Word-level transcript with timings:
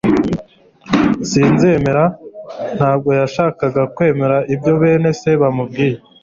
sinzemera.» 1.29 2.03
Ntabwo 2.77 3.09
yashakaga 3.19 3.81
kwemera 3.95 4.37
ibyo 4.53 4.73
bene 4.81 5.09
Se 5.19 5.31
bamubwiye 5.41 5.97